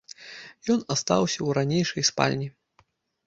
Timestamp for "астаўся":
0.95-1.37